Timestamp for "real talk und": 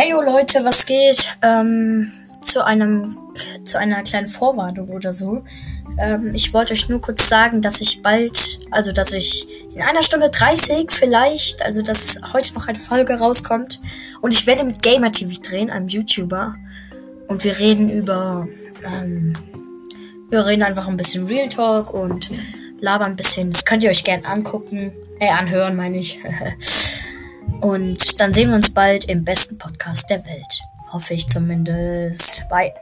21.26-22.30